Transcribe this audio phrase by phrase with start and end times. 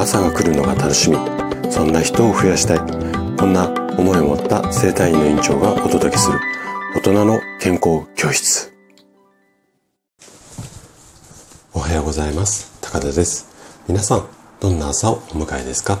[0.00, 1.18] 朝が来るのが楽しみ。
[1.70, 2.78] そんな人を増やしたい。
[3.36, 3.68] こんな
[3.98, 6.40] 思いを持った生体院の院長がお届けする。
[6.94, 8.72] 大人の健康教室。
[11.74, 12.72] おはようございます。
[12.80, 13.46] 高田です。
[13.88, 14.26] 皆さん
[14.58, 15.98] どんな朝をお迎えですか？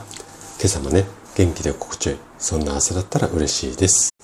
[0.58, 1.04] 今朝もね
[1.36, 2.18] 元気で心地よい。
[2.38, 4.14] そんな朝だったら嬉しいです。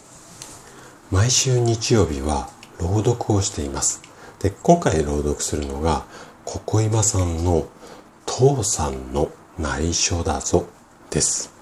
[1.10, 2.48] 毎週日曜日は
[2.80, 4.00] 朗読をしています。
[4.40, 6.06] で今回朗読するのが
[6.46, 7.68] ここ今さんの
[8.24, 10.66] 父さんの内緒だぞ
[11.10, 11.52] です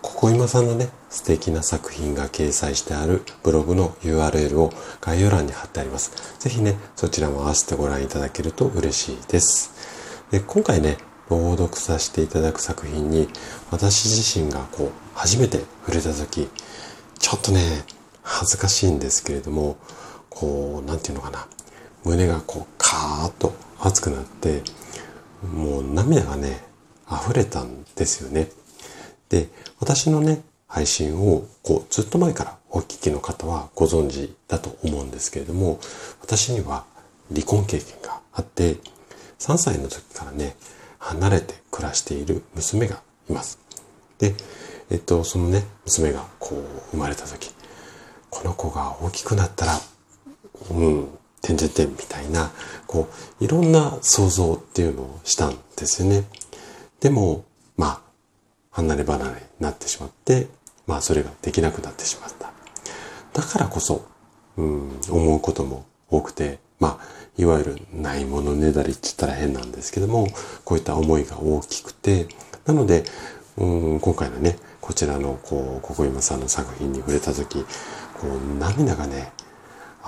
[0.00, 6.38] ここ今さんのね素敵な作品が掲載してあるブログの URL を概要欄に貼ってあります。
[6.38, 9.72] ぜひね、そちらも合わせてご覧いただけると嬉しいです。
[10.30, 10.96] で今回ね、
[11.28, 13.28] 朗読させていただく作品に
[13.70, 16.48] 私自身がこう初めて触れた時
[17.18, 17.84] ちょっとね
[18.22, 19.76] 恥ずかしいんですけれども
[20.28, 21.46] こう何て言うのかな
[22.04, 24.62] 胸がこうカーッと熱くなって
[25.54, 26.64] もう涙がね
[27.12, 28.48] 溢れたんですよね
[29.28, 29.48] で
[29.80, 35.78] 私のね配信をこうずっと前からお聞きの方はご存知だと思うんですけれども
[36.20, 36.84] 私には
[37.32, 38.76] 離婚経験があって
[39.38, 40.56] 3歳の時からね
[41.02, 43.58] 離れて暮らしている娘がいます。
[44.18, 44.34] で、
[44.90, 47.50] えっと、そのね、娘がこう生まれた時、
[48.30, 49.80] この子が大きくなったら、
[50.70, 51.08] うん、
[51.40, 52.52] てんてんてんみたいな、
[52.86, 53.08] こ
[53.40, 56.24] う、いろんな想像っていうのをしたんですよね。
[57.02, 57.44] でも、
[57.76, 58.00] まあ、
[58.70, 60.46] 離れ離れになってしまって、
[60.86, 62.52] まあ、それができなくなってしまった。
[63.32, 64.06] だからこそ、
[64.56, 70.28] うん、思うことも多くて、まあ、いわゆるないものねだりって言ったら変なんですけども、
[70.64, 72.28] こういった思いが大きくて、
[72.66, 73.02] なので、
[73.56, 73.66] う
[73.96, 77.64] ん、今回のね、こちらの、こう、ここ今さんの作品に触れた時、
[78.20, 79.32] こう、涙がね、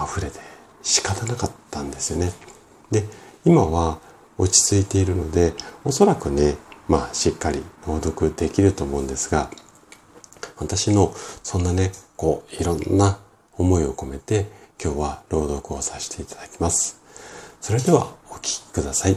[0.01, 0.39] 溢れて
[0.83, 2.33] 仕方なかったんですよね。
[2.93, 3.05] で、
[3.45, 3.99] 今は
[4.39, 6.57] 落ち着いているので、おそらくね、
[6.89, 9.51] まあ、しっかり朗読できると思うんですが、
[10.57, 13.19] 私のそんなね、こう、いろんな
[13.57, 14.51] 思いを込めて、
[14.83, 17.01] 今日は朗読をさせていただきます。
[17.61, 19.17] それではお聴きください。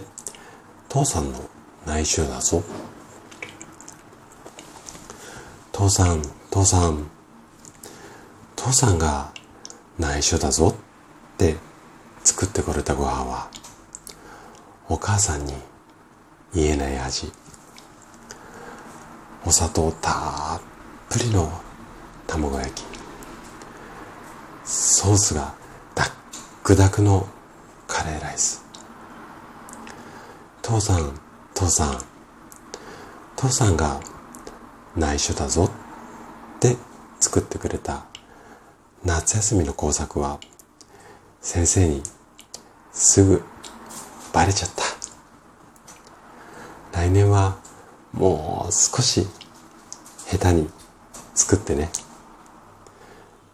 [0.88, 1.40] 父さんの
[1.86, 2.64] 内緒だぞ。
[5.72, 7.09] 父さん、父さん、
[8.56, 9.31] 父さんが
[10.00, 11.58] 内緒だぞって
[12.24, 13.50] 作ってくれたご飯は、
[14.90, 15.53] お母さんに
[16.53, 17.31] 言えない味。
[19.47, 20.62] お砂糖たっ
[21.09, 21.50] ぷりの
[22.28, 22.84] 卵焼き。
[24.66, 25.53] ソースが
[25.96, 26.12] ダッ
[26.63, 27.25] クダクの
[27.88, 28.66] カレーライス。
[30.62, 31.18] 父さん
[31.53, 31.97] 父さん。
[33.38, 34.02] 父さんが
[34.97, 35.72] 内緒だぞ
[36.58, 36.75] って
[37.22, 38.03] 作ってくれた
[39.06, 40.41] 夏休みの工作は
[41.40, 42.03] 先生に
[42.91, 43.41] すぐ
[44.34, 44.72] バレちゃっ
[46.91, 47.00] た。
[47.00, 47.66] 来年は
[48.17, 49.28] もう少し
[50.25, 50.69] 下手に
[51.35, 51.89] 作ってね。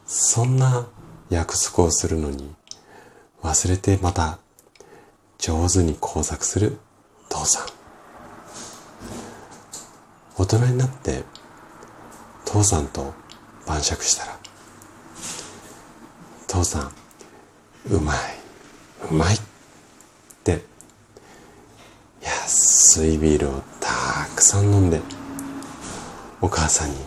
[0.06, 0.88] そんな
[1.30, 2.54] 約束をするのに
[3.42, 4.40] 忘れてまた
[5.38, 6.78] 上手に工作する
[7.30, 7.68] 父さん。
[10.38, 11.24] 大人になって
[12.46, 13.14] 父さんと
[13.68, 14.40] 晩酌したら
[16.48, 16.92] 父さん
[17.92, 18.18] うまい
[19.12, 19.40] うまいっ
[20.44, 20.64] て
[22.22, 23.73] 安いビールを
[24.44, 25.00] さん飲んで
[26.42, 26.98] お母さんに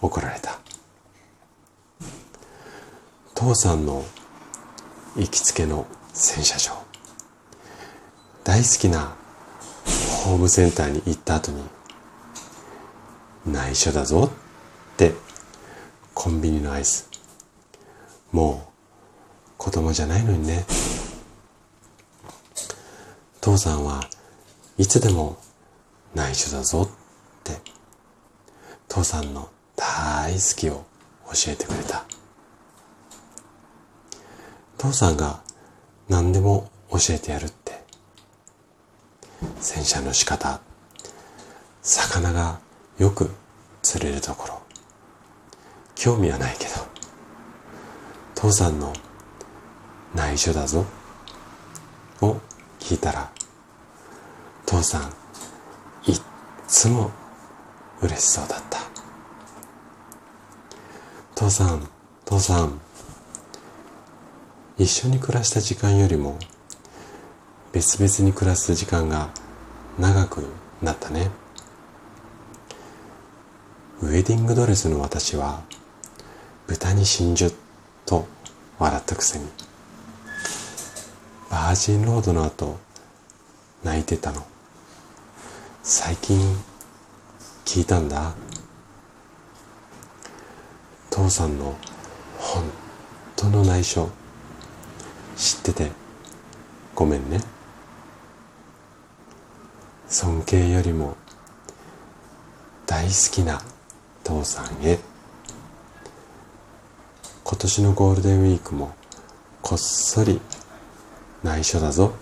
[0.00, 0.58] 怒られた。
[3.34, 4.02] 父さんの
[5.16, 6.82] 行きつけの洗車場。
[8.42, 9.14] 大好きな
[10.24, 11.62] ホームセンターに行った後に
[13.46, 14.30] 内緒だぞ
[14.94, 15.12] って
[16.14, 17.10] コンビニのアイス。
[18.32, 20.64] もう子供じゃないのにね。
[23.42, 24.08] 父さんは
[24.78, 25.36] いつでも
[26.16, 26.88] 内緒だぞっ
[27.44, 27.60] て
[28.88, 30.86] 父さんの大好きを
[31.26, 32.06] 教えてくれた。
[34.78, 35.42] 父さんが
[36.08, 37.84] 何でも教えてやるって
[39.60, 40.62] 洗車の仕方
[41.82, 42.60] 魚が
[42.98, 43.30] よく
[43.82, 44.62] 釣れるところ
[45.94, 46.70] 興味はないけど
[48.34, 48.94] 父さんの
[50.14, 50.86] 内緒だぞ
[52.22, 52.36] を
[52.78, 53.30] 聞いたら
[54.64, 55.25] 父さん
[56.68, 57.10] つも
[58.02, 58.78] 嬉しそうだった。
[61.34, 61.88] 父さん
[62.24, 62.80] 父さん。
[64.78, 66.38] 一緒に暮らした時間よりも
[67.72, 69.30] 別々に暮らす時間が
[69.98, 70.44] 長く
[70.82, 71.30] なったね。
[74.02, 75.62] ウェディングドレスの私は
[76.66, 77.50] 豚に真珠
[78.04, 78.26] と
[78.78, 79.46] 笑ったくせに
[81.50, 82.78] バージンロードの後
[83.82, 84.55] 泣いてたの。
[85.88, 86.36] 最近
[87.64, 88.34] 聞いたんだ。
[91.12, 91.76] 父さんの
[92.40, 92.64] 本
[93.36, 94.10] 当の内緒。
[95.36, 95.92] 知ってて
[96.92, 97.40] ごめんね。
[100.08, 101.16] 尊敬よりも
[102.84, 103.62] 大好きな
[104.24, 104.98] 父さんへ。
[107.44, 108.92] 今年のゴールデンウィークも
[109.62, 110.40] こっそり
[111.44, 112.12] 内緒だぞ。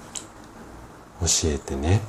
[1.22, 2.02] 教えてね。